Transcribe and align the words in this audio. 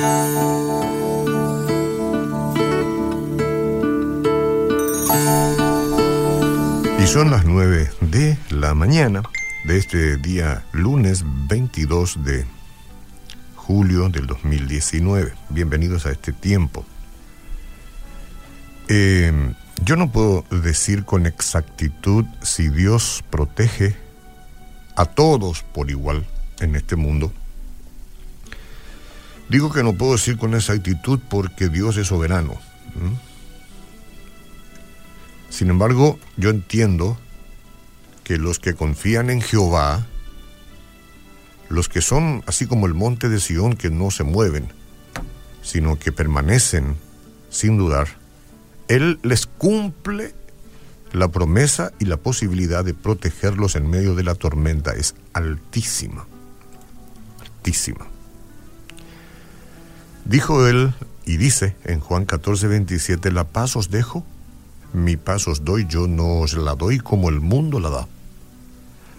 Y 0.00 0.02
son 7.06 7.30
las 7.30 7.44
9 7.44 7.90
de 8.00 8.38
la 8.48 8.72
mañana 8.72 9.22
de 9.64 9.76
este 9.76 10.16
día 10.16 10.64
lunes 10.72 11.22
22 11.48 12.24
de 12.24 12.46
julio 13.56 14.08
del 14.08 14.26
2019. 14.26 15.34
Bienvenidos 15.50 16.06
a 16.06 16.12
este 16.12 16.32
tiempo. 16.32 16.86
Eh, 18.88 19.52
yo 19.84 19.96
no 19.96 20.10
puedo 20.10 20.46
decir 20.62 21.04
con 21.04 21.26
exactitud 21.26 22.24
si 22.40 22.70
Dios 22.70 23.22
protege 23.28 23.96
a 24.96 25.04
todos 25.04 25.62
por 25.62 25.90
igual 25.90 26.26
en 26.60 26.74
este 26.74 26.96
mundo. 26.96 27.34
Digo 29.50 29.72
que 29.72 29.82
no 29.82 29.94
puedo 29.94 30.12
decir 30.12 30.38
con 30.38 30.54
exactitud 30.54 31.18
porque 31.28 31.68
Dios 31.68 31.96
es 31.96 32.06
soberano. 32.06 32.54
Sin 35.48 35.70
embargo, 35.70 36.20
yo 36.36 36.50
entiendo 36.50 37.18
que 38.22 38.38
los 38.38 38.60
que 38.60 38.74
confían 38.74 39.28
en 39.28 39.40
Jehová, 39.40 40.06
los 41.68 41.88
que 41.88 42.00
son 42.00 42.44
así 42.46 42.66
como 42.66 42.86
el 42.86 42.94
monte 42.94 43.28
de 43.28 43.40
Sión 43.40 43.74
que 43.74 43.90
no 43.90 44.12
se 44.12 44.22
mueven, 44.22 44.72
sino 45.62 45.98
que 45.98 46.12
permanecen 46.12 46.96
sin 47.50 47.76
dudar, 47.76 48.06
Él 48.86 49.18
les 49.24 49.46
cumple 49.46 50.32
la 51.12 51.26
promesa 51.26 51.90
y 51.98 52.04
la 52.04 52.18
posibilidad 52.18 52.84
de 52.84 52.94
protegerlos 52.94 53.74
en 53.74 53.90
medio 53.90 54.14
de 54.14 54.22
la 54.22 54.36
tormenta 54.36 54.92
es 54.92 55.16
altísima, 55.32 56.28
altísima. 57.40 58.06
Dijo 60.30 60.68
él 60.68 60.94
y 61.26 61.38
dice 61.38 61.74
en 61.84 61.98
Juan 61.98 62.24
14, 62.24 62.68
27, 62.68 63.32
la 63.32 63.42
paz 63.42 63.74
os 63.74 63.90
dejo, 63.90 64.24
mi 64.92 65.16
paz 65.16 65.48
os 65.48 65.64
doy, 65.64 65.88
yo 65.88 66.06
no 66.06 66.38
os 66.38 66.54
la 66.54 66.76
doy 66.76 67.00
como 67.00 67.30
el 67.30 67.40
mundo 67.40 67.80
la 67.80 67.90
da. 67.90 68.08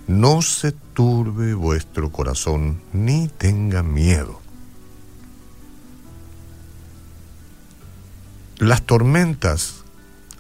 No 0.08 0.42
se 0.42 0.72
turbe 0.72 1.54
vuestro 1.54 2.14
corazón, 2.14 2.80
ni 2.94 3.28
tenga 3.28 3.84
miedo. 3.84 4.40
Las 8.60 8.82
tormentas 8.84 9.84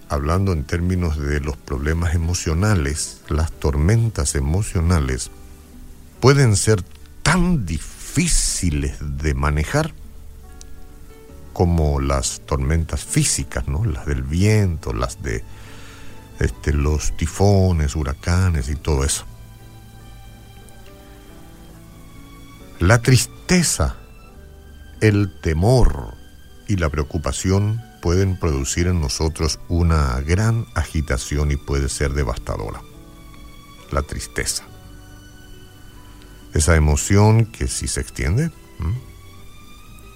hablando 0.07 0.53
en 0.53 0.63
términos 0.63 1.17
de 1.17 1.41
los 1.41 1.57
problemas 1.57 2.15
emocionales, 2.15 3.19
las 3.27 3.51
tormentas 3.51 4.35
emocionales 4.35 5.31
pueden 6.21 6.55
ser 6.55 6.81
tan 7.23 7.65
difíciles 7.65 8.95
de 9.01 9.33
manejar 9.33 9.93
como 11.53 11.99
las 11.99 12.41
tormentas 12.45 13.03
físicas, 13.03 13.67
¿no? 13.67 13.85
Las 13.85 14.05
del 14.05 14.23
viento, 14.23 14.93
las 14.93 15.21
de 15.21 15.43
este, 16.39 16.73
los 16.73 17.15
tifones, 17.17 17.95
huracanes 17.95 18.69
y 18.69 18.75
todo 18.75 19.03
eso. 19.03 19.25
La 22.79 23.01
tristeza, 23.01 23.97
el 25.01 25.39
temor 25.41 26.15
y 26.67 26.77
la 26.77 26.89
preocupación 26.89 27.81
pueden 28.01 28.39
producir 28.39 28.87
en 28.87 28.99
nosotros 28.99 29.59
una 29.69 30.19
gran 30.21 30.65
agitación 30.73 31.51
y 31.51 31.57
puede 31.57 31.89
ser 31.89 32.13
devastadora. 32.13 32.81
La 33.91 34.01
tristeza. 34.01 34.63
Esa 36.53 36.75
emoción 36.75 37.45
que 37.45 37.67
si 37.67 37.87
se 37.87 38.01
extiende, 38.01 38.51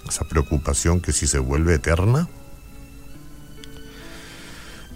esa 0.07 0.25
preocupación 0.25 1.01
que 1.01 1.11
si 1.11 1.27
se 1.27 1.39
vuelve 1.39 1.75
eterna. 1.75 2.27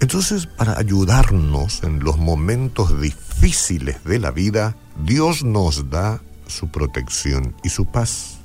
Entonces, 0.01 0.45
para 0.45 0.77
ayudarnos 0.77 1.83
en 1.83 1.99
los 1.99 2.17
momentos 2.17 3.01
difíciles 3.01 4.03
de 4.05 4.19
la 4.19 4.31
vida, 4.31 4.77
Dios 5.03 5.43
nos 5.43 5.89
da 5.89 6.21
su 6.47 6.69
protección 6.69 7.55
y 7.63 7.69
su 7.69 7.85
paz. 7.85 8.37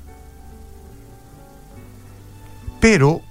Pero 2.81 3.23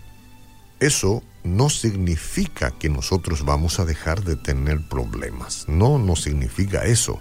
eso 0.80 1.22
no 1.44 1.70
significa 1.70 2.72
que 2.72 2.90
nosotros 2.90 3.44
vamos 3.44 3.80
a 3.80 3.86
dejar 3.86 4.24
de 4.24 4.36
tener 4.36 4.88
problemas. 4.88 5.66
No, 5.68 6.00
no 6.00 6.16
significa 6.16 6.86
eso. 6.86 7.20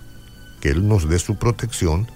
Que 0.60 0.70
Él 0.70 0.86
nos 0.86 1.08
dé 1.08 1.18
su 1.18 1.36
protección 1.36 2.08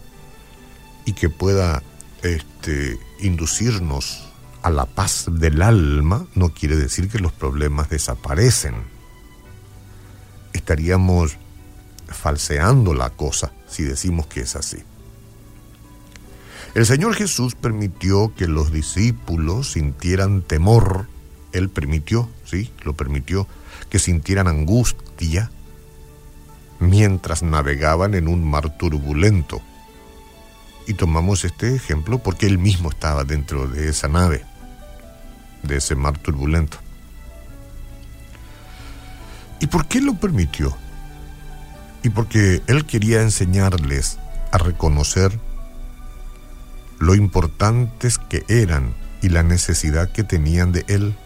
y 1.04 1.12
que 1.12 1.28
pueda 1.28 1.82
este, 2.26 2.98
inducirnos 3.20 4.28
a 4.62 4.70
la 4.70 4.86
paz 4.86 5.26
del 5.30 5.62
alma, 5.62 6.26
no 6.34 6.50
quiere 6.50 6.76
decir 6.76 7.08
que 7.08 7.18
los 7.18 7.32
problemas 7.32 7.88
desaparecen. 7.88 8.74
Estaríamos 10.52 11.36
falseando 12.08 12.94
la 12.94 13.10
cosa 13.10 13.52
si 13.68 13.82
decimos 13.82 14.26
que 14.26 14.40
es 14.40 14.56
así. 14.56 14.78
El 16.74 16.84
Señor 16.84 17.14
Jesús 17.14 17.54
permitió 17.54 18.34
que 18.34 18.46
los 18.46 18.70
discípulos 18.70 19.72
sintieran 19.72 20.42
temor 20.42 21.08
él 21.56 21.70
permitió, 21.70 22.28
sí, 22.44 22.70
lo 22.84 22.94
permitió, 22.94 23.46
que 23.88 23.98
sintieran 23.98 24.46
angustia 24.46 25.50
mientras 26.78 27.42
navegaban 27.42 28.14
en 28.14 28.28
un 28.28 28.48
mar 28.48 28.76
turbulento. 28.76 29.62
Y 30.86 30.94
tomamos 30.94 31.44
este 31.44 31.74
ejemplo 31.74 32.18
porque 32.18 32.46
él 32.46 32.58
mismo 32.58 32.90
estaba 32.90 33.24
dentro 33.24 33.66
de 33.66 33.88
esa 33.88 34.08
nave, 34.08 34.44
de 35.62 35.76
ese 35.76 35.94
mar 35.94 36.18
turbulento. 36.18 36.78
¿Y 39.60 39.66
por 39.66 39.86
qué 39.86 40.00
lo 40.00 40.14
permitió? 40.14 40.76
Y 42.02 42.10
porque 42.10 42.62
él 42.66 42.86
quería 42.86 43.22
enseñarles 43.22 44.18
a 44.52 44.58
reconocer 44.58 45.40
lo 46.98 47.14
importantes 47.14 48.18
que 48.18 48.44
eran 48.48 48.94
y 49.22 49.28
la 49.28 49.42
necesidad 49.42 50.12
que 50.12 50.22
tenían 50.22 50.72
de 50.72 50.84
él 50.88 51.16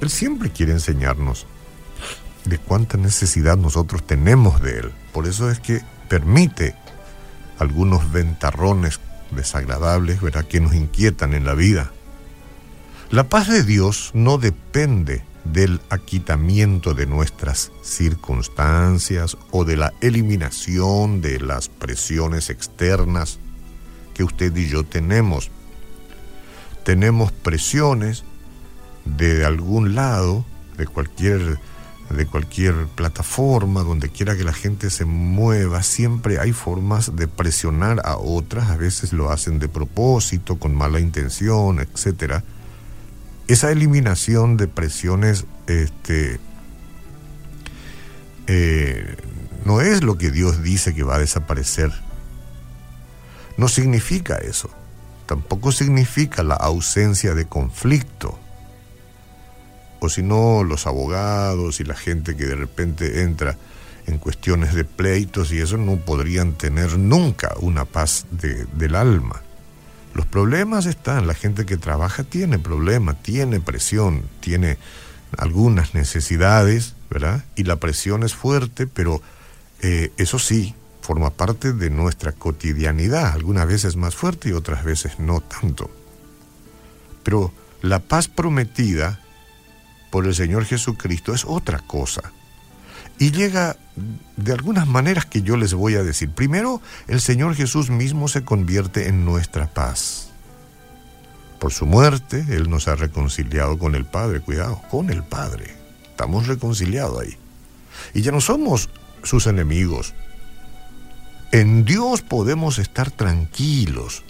él 0.00 0.10
siempre 0.10 0.50
quiere 0.50 0.72
enseñarnos 0.72 1.46
de 2.44 2.58
cuánta 2.58 2.96
necesidad 2.98 3.56
nosotros 3.56 4.06
tenemos 4.06 4.60
de 4.60 4.78
Él. 4.78 4.92
Por 5.12 5.26
eso 5.26 5.50
es 5.50 5.58
que 5.58 5.80
permite 6.08 6.74
algunos 7.58 8.12
ventarrones 8.12 9.00
desagradables, 9.30 10.20
¿verdad?, 10.20 10.46
que 10.46 10.60
nos 10.60 10.74
inquietan 10.74 11.34
en 11.34 11.44
la 11.44 11.54
vida. 11.54 11.90
La 13.10 13.28
paz 13.28 13.48
de 13.48 13.62
Dios 13.62 14.10
no 14.14 14.38
depende 14.38 15.24
del 15.44 15.80
aquitamiento 15.90 16.94
de 16.94 17.06
nuestras 17.06 17.70
circunstancias 17.82 19.36
o 19.50 19.64
de 19.64 19.76
la 19.76 19.92
eliminación 20.00 21.20
de 21.20 21.40
las 21.40 21.68
presiones 21.68 22.50
externas 22.50 23.38
que 24.14 24.24
usted 24.24 24.54
y 24.56 24.68
yo 24.68 24.84
tenemos. 24.84 25.50
Tenemos 26.84 27.32
presiones 27.32 28.24
de 29.04 29.44
algún 29.44 29.94
lado, 29.94 30.44
de 30.76 30.86
cualquier, 30.86 31.58
de 32.10 32.26
cualquier 32.26 32.86
plataforma, 32.94 33.82
donde 33.82 34.08
quiera 34.08 34.36
que 34.36 34.44
la 34.44 34.52
gente 34.52 34.90
se 34.90 35.04
mueva, 35.04 35.82
siempre 35.82 36.38
hay 36.38 36.52
formas 36.52 37.16
de 37.16 37.28
presionar 37.28 38.00
a 38.04 38.16
otras, 38.16 38.70
a 38.70 38.76
veces 38.76 39.12
lo 39.12 39.30
hacen 39.30 39.58
de 39.58 39.68
propósito, 39.68 40.58
con 40.58 40.74
mala 40.74 41.00
intención, 41.00 41.80
etcétera. 41.80 42.44
Esa 43.48 43.70
eliminación 43.70 44.56
de 44.56 44.68
presiones 44.68 45.46
este, 45.66 46.40
eh, 48.46 49.16
no 49.64 49.80
es 49.80 50.02
lo 50.02 50.18
que 50.18 50.30
Dios 50.30 50.62
dice 50.62 50.94
que 50.94 51.02
va 51.02 51.16
a 51.16 51.20
desaparecer. 51.20 51.92
No 53.56 53.68
significa 53.68 54.36
eso. 54.36 54.70
Tampoco 55.26 55.72
significa 55.72 56.42
la 56.44 56.54
ausencia 56.54 57.34
de 57.34 57.46
conflicto 57.46 58.38
o 60.06 60.08
si 60.08 60.22
no 60.22 60.64
los 60.64 60.86
abogados 60.86 61.80
y 61.80 61.84
la 61.84 61.94
gente 61.94 62.36
que 62.36 62.46
de 62.46 62.54
repente 62.54 63.22
entra 63.22 63.56
en 64.06 64.18
cuestiones 64.18 64.72
de 64.74 64.84
pleitos 64.84 65.52
y 65.52 65.58
eso 65.58 65.76
no 65.76 65.96
podrían 65.96 66.52
tener 66.52 66.96
nunca 66.96 67.54
una 67.60 67.84
paz 67.84 68.26
del 68.30 68.94
alma. 68.94 69.42
Los 70.14 70.26
problemas 70.26 70.86
están, 70.86 71.26
la 71.26 71.34
gente 71.34 71.66
que 71.66 71.76
trabaja 71.76 72.22
tiene 72.22 72.58
problemas, 72.58 73.20
tiene 73.22 73.60
presión, 73.60 74.22
tiene 74.40 74.78
algunas 75.36 75.94
necesidades, 75.94 76.94
¿verdad? 77.10 77.44
Y 77.56 77.64
la 77.64 77.76
presión 77.76 78.22
es 78.22 78.34
fuerte, 78.34 78.86
pero 78.86 79.20
eh, 79.82 80.12
eso 80.16 80.38
sí, 80.38 80.74
forma 81.02 81.30
parte 81.30 81.72
de 81.72 81.90
nuestra 81.90 82.32
cotidianidad, 82.32 83.32
algunas 83.32 83.66
veces 83.66 83.96
más 83.96 84.14
fuerte 84.14 84.50
y 84.50 84.52
otras 84.52 84.84
veces 84.84 85.18
no 85.18 85.40
tanto. 85.40 85.90
Pero 87.24 87.52
la 87.82 87.98
paz 87.98 88.28
prometida 88.28 89.20
por 90.10 90.26
el 90.26 90.34
Señor 90.34 90.64
Jesucristo 90.64 91.34
es 91.34 91.44
otra 91.44 91.78
cosa. 91.80 92.32
Y 93.18 93.32
llega 93.32 93.76
de 94.36 94.52
algunas 94.52 94.86
maneras 94.86 95.24
que 95.24 95.42
yo 95.42 95.56
les 95.56 95.72
voy 95.72 95.94
a 95.94 96.02
decir. 96.02 96.30
Primero, 96.30 96.82
el 97.08 97.20
Señor 97.20 97.54
Jesús 97.54 97.88
mismo 97.88 98.28
se 98.28 98.44
convierte 98.44 99.08
en 99.08 99.24
nuestra 99.24 99.66
paz. 99.66 100.30
Por 101.58 101.72
su 101.72 101.86
muerte, 101.86 102.44
Él 102.50 102.68
nos 102.68 102.88
ha 102.88 102.96
reconciliado 102.96 103.78
con 103.78 103.94
el 103.94 104.04
Padre, 104.04 104.40
cuidado, 104.40 104.82
con 104.90 105.08
el 105.10 105.22
Padre. 105.22 105.74
Estamos 106.10 106.46
reconciliados 106.46 107.20
ahí. 107.20 107.36
Y 108.12 108.20
ya 108.20 108.32
no 108.32 108.42
somos 108.42 108.90
sus 109.22 109.46
enemigos. 109.46 110.14
En 111.52 111.84
Dios 111.86 112.20
podemos 112.20 112.78
estar 112.78 113.10
tranquilos. 113.10 114.22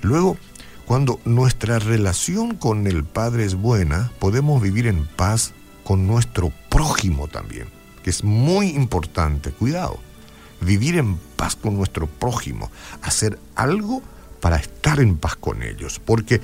Luego, 0.00 0.38
cuando 0.86 1.20
nuestra 1.24 1.80
relación 1.80 2.54
con 2.54 2.86
el 2.86 3.04
Padre 3.04 3.44
es 3.44 3.54
buena, 3.56 4.12
podemos 4.20 4.62
vivir 4.62 4.86
en 4.86 5.04
paz 5.04 5.52
con 5.82 6.06
nuestro 6.06 6.52
prójimo 6.70 7.26
también, 7.26 7.66
que 8.04 8.10
es 8.10 8.22
muy 8.22 8.68
importante. 8.68 9.50
Cuidado, 9.50 9.98
vivir 10.60 10.96
en 10.96 11.16
paz 11.36 11.56
con 11.56 11.76
nuestro 11.76 12.06
prójimo, 12.06 12.70
hacer 13.02 13.38
algo 13.56 14.00
para 14.40 14.56
estar 14.56 15.00
en 15.00 15.16
paz 15.16 15.34
con 15.34 15.62
ellos, 15.62 16.00
porque 16.04 16.40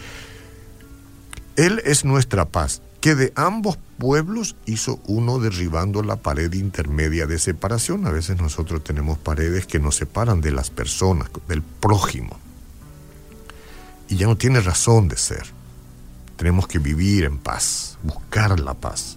Él 1.54 1.80
es 1.84 2.04
nuestra 2.04 2.44
paz, 2.44 2.82
que 3.00 3.14
de 3.14 3.32
ambos 3.36 3.78
pueblos 3.98 4.56
hizo 4.66 4.98
uno 5.06 5.38
derribando 5.38 6.02
la 6.02 6.16
pared 6.16 6.52
intermedia 6.52 7.26
de 7.26 7.38
separación. 7.38 8.06
A 8.06 8.10
veces 8.10 8.40
nosotros 8.40 8.82
tenemos 8.82 9.18
paredes 9.18 9.66
que 9.66 9.78
nos 9.78 9.96
separan 9.96 10.40
de 10.40 10.50
las 10.50 10.70
personas, 10.70 11.28
del 11.46 11.62
prójimo. 11.62 12.41
Y 14.12 14.16
ya 14.16 14.26
no 14.26 14.36
tiene 14.36 14.60
razón 14.60 15.08
de 15.08 15.16
ser. 15.16 15.46
Tenemos 16.36 16.68
que 16.68 16.78
vivir 16.78 17.24
en 17.24 17.38
paz, 17.38 17.96
buscar 18.02 18.60
la 18.60 18.74
paz. 18.74 19.16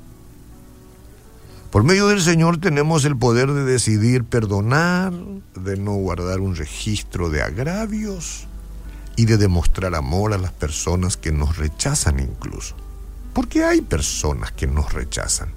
Por 1.69 1.83
medio 1.83 2.07
del 2.07 2.21
Señor 2.21 2.61
tenemos 2.61 3.03
el 3.03 3.17
poder 3.17 3.51
de 3.51 3.65
decidir 3.65 4.23
perdonar, 4.23 5.11
de 5.53 5.75
no 5.75 5.95
guardar 5.95 6.39
un 6.39 6.55
registro 6.55 7.29
de 7.29 7.41
agravios 7.41 8.47
y 9.17 9.25
de 9.25 9.35
demostrar 9.35 9.95
amor 9.95 10.31
a 10.31 10.37
las 10.37 10.53
personas 10.53 11.17
que 11.17 11.33
nos 11.33 11.57
rechazan 11.57 12.21
incluso. 12.21 12.77
Porque 13.33 13.65
hay 13.65 13.81
personas 13.81 14.53
que 14.53 14.65
nos 14.65 14.93
rechazan. 14.93 15.49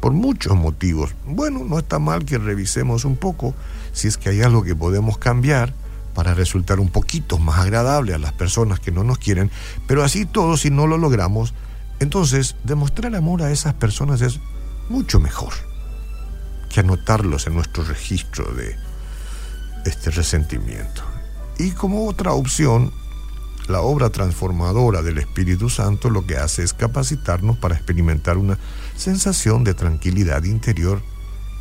Por 0.00 0.12
muchos 0.12 0.56
motivos. 0.56 1.14
Bueno, 1.24 1.62
no 1.64 1.78
está 1.78 2.00
mal 2.00 2.24
que 2.24 2.36
revisemos 2.36 3.04
un 3.04 3.14
poco 3.14 3.54
si 3.92 4.08
es 4.08 4.18
que 4.18 4.30
hay 4.30 4.42
algo 4.42 4.64
que 4.64 4.74
podemos 4.74 5.18
cambiar 5.18 5.72
para 6.20 6.34
resultar 6.34 6.80
un 6.80 6.90
poquito 6.90 7.38
más 7.38 7.60
agradable 7.60 8.12
a 8.12 8.18
las 8.18 8.34
personas 8.34 8.78
que 8.78 8.92
no 8.92 9.04
nos 9.04 9.16
quieren, 9.16 9.50
pero 9.86 10.04
así 10.04 10.26
todo 10.26 10.58
si 10.58 10.68
no 10.68 10.86
lo 10.86 10.98
logramos, 10.98 11.54
entonces 11.98 12.56
demostrar 12.62 13.16
amor 13.16 13.40
a 13.42 13.50
esas 13.50 13.72
personas 13.72 14.20
es 14.20 14.38
mucho 14.90 15.18
mejor 15.18 15.54
que 16.68 16.80
anotarlos 16.80 17.46
en 17.46 17.54
nuestro 17.54 17.84
registro 17.84 18.52
de 18.52 18.76
este 19.86 20.10
resentimiento. 20.10 21.00
Y 21.58 21.70
como 21.70 22.06
otra 22.06 22.32
opción, 22.32 22.92
la 23.66 23.80
obra 23.80 24.10
transformadora 24.10 25.00
del 25.00 25.16
Espíritu 25.16 25.70
Santo 25.70 26.10
lo 26.10 26.26
que 26.26 26.36
hace 26.36 26.62
es 26.62 26.74
capacitarnos 26.74 27.56
para 27.56 27.76
experimentar 27.76 28.36
una 28.36 28.58
sensación 28.94 29.64
de 29.64 29.72
tranquilidad 29.72 30.44
interior 30.44 31.00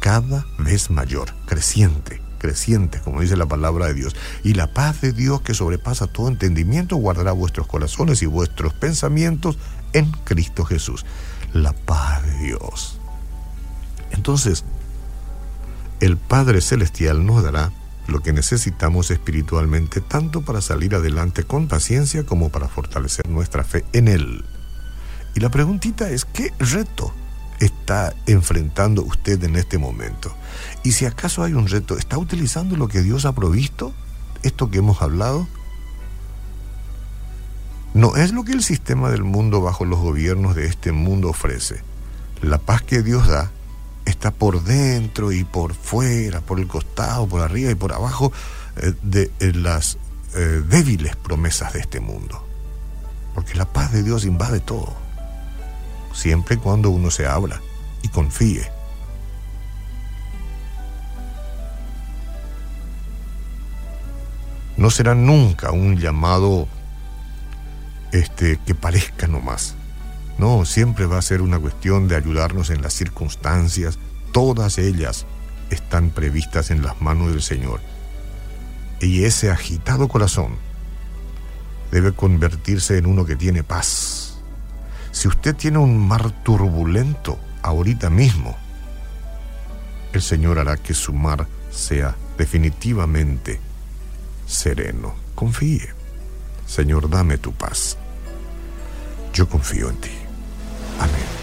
cada 0.02 0.46
vez 0.58 0.90
mayor, 0.90 1.34
creciente, 1.46 2.22
creciente, 2.40 3.00
como 3.02 3.22
dice 3.22 3.38
la 3.38 3.46
palabra 3.46 3.86
de 3.86 3.94
Dios. 3.94 4.16
Y 4.44 4.56
la 4.56 4.74
paz 4.74 5.02
de 5.02 5.14
Dios 5.14 5.42
que 5.42 5.54
sobrepasa 5.54 6.08
todo 6.08 6.28
entendimiento 6.28 6.96
guardará 6.96 7.34
vuestros 7.34 7.68
corazones 7.68 8.24
y 8.24 8.26
vuestros 8.26 8.74
pensamientos 8.74 9.60
en 9.94 10.10
Cristo 10.24 10.66
Jesús. 10.66 11.06
La 11.54 11.74
paz 11.74 12.26
de 12.26 12.38
Dios 12.40 13.00
entonces, 14.12 14.64
el 16.00 16.18
Padre 16.18 16.62
Celestial 16.62 17.26
nos 17.26 17.44
dará 17.44 17.72
lo 18.08 18.22
que 18.22 18.34
necesitamos 18.34 19.12
espiritualmente, 19.12 20.02
tanto 20.02 20.42
para 20.42 20.62
salir 20.62 20.96
adelante 20.96 21.44
con 21.44 21.68
paciencia 21.68 22.26
como 22.26 22.50
para 22.50 22.68
fortalecer 22.68 23.30
nuestra 23.30 23.64
fe 23.64 23.86
en 23.94 24.08
Él. 24.08 24.46
Y 25.36 25.42
la 25.42 25.50
preguntita 25.50 26.10
es, 26.10 26.26
¿qué 26.26 26.52
reto 26.58 27.14
está 27.60 28.14
enfrentando 28.26 29.04
usted 29.04 29.44
en 29.44 29.56
este 29.56 29.78
momento? 29.78 30.34
Y 30.84 30.94
si 30.94 31.06
acaso 31.06 31.44
hay 31.44 31.54
un 31.54 31.68
reto, 31.68 31.98
¿está 31.98 32.18
utilizando 32.18 32.76
lo 32.76 32.88
que 32.88 33.02
Dios 33.02 33.26
ha 33.26 33.34
provisto? 33.34 33.94
¿Esto 34.44 34.70
que 34.70 34.80
hemos 34.80 35.02
hablado? 35.02 35.48
No 37.94 38.16
es 38.16 38.32
lo 38.34 38.44
que 38.44 38.52
el 38.52 38.64
sistema 38.64 39.10
del 39.10 39.24
mundo 39.24 39.62
bajo 39.62 39.84
los 39.84 40.00
gobiernos 40.00 40.56
de 40.56 40.68
este 40.68 40.92
mundo 40.92 41.30
ofrece. 41.30 41.82
La 42.42 42.58
paz 42.60 42.84
que 42.84 43.02
Dios 43.02 43.28
da 43.28 43.52
está 44.06 44.32
por 44.32 44.64
dentro 44.64 45.32
y 45.32 45.44
por 45.44 45.74
fuera, 45.74 46.42
por 46.42 46.60
el 46.60 46.68
costado, 46.68 47.28
por 47.28 47.42
arriba 47.42 47.72
y 47.72 47.76
por 47.76 47.94
abajo 47.94 48.32
eh, 48.78 48.94
de 49.02 49.32
eh, 49.40 49.54
las 49.54 49.98
eh, 50.36 50.64
débiles 50.68 51.16
promesas 51.16 51.74
de 51.74 51.80
este 51.80 52.00
mundo. 52.00 52.46
Porque 53.34 53.56
la 53.56 53.66
paz 53.66 53.92
de 53.92 54.04
Dios 54.04 54.26
invade 54.26 54.60
todo, 54.60 54.94
siempre 56.20 56.58
cuando 56.58 56.90
uno 56.90 57.12
se 57.12 57.26
habla 57.26 57.62
y 58.02 58.10
confíe. 58.10 58.72
No 64.78 64.90
será 64.90 65.16
nunca 65.16 65.72
un 65.72 65.98
llamado 65.98 66.68
este, 68.12 68.60
que 68.66 68.76
parezca 68.76 69.28
nomás 69.28 69.76
no, 70.40 70.64
siempre 70.64 71.06
va 71.06 71.18
a 71.18 71.22
ser 71.22 71.42
una 71.42 71.60
cuestión 71.60 72.08
de 72.08 72.16
ayudarnos 72.16 72.70
en 72.70 72.82
las 72.82 72.94
circunstancias. 72.94 74.00
Todas 74.32 74.78
ellas 74.78 75.26
están 75.70 76.12
previstas 76.12 76.72
en 76.72 76.82
las 76.82 77.02
manos 77.02 77.32
del 77.32 77.42
Señor. 77.42 77.82
Y 79.02 79.26
ese 79.26 79.52
agitado 79.52 80.08
corazón 80.08 80.56
debe 81.92 82.14
convertirse 82.14 82.98
en 82.98 83.06
uno 83.06 83.26
que 83.26 83.36
tiene 83.36 83.64
paz. 83.64 84.29
Si 85.12 85.28
usted 85.28 85.56
tiene 85.56 85.78
un 85.80 86.08
mar 86.08 86.32
turbulento 86.44 87.40
ahorita 87.62 88.10
mismo, 88.10 88.56
el 90.14 90.22
Señor 90.22 90.60
hará 90.60 90.78
que 90.78 90.94
su 90.94 91.14
mar 91.14 91.48
sea 91.72 92.16
definitivamente 92.38 93.60
sereno. 94.48 95.14
Confíe. 95.36 95.94
Señor, 96.66 97.10
dame 97.10 97.38
tu 97.38 97.52
paz. 97.52 97.98
Yo 99.34 99.48
confío 99.48 99.90
en 99.90 99.98
ti. 99.98 100.12
Amén. 101.00 101.39